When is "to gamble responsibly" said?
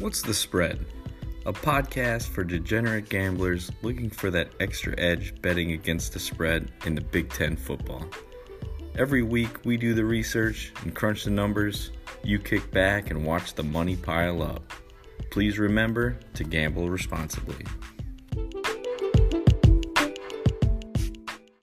16.34-17.64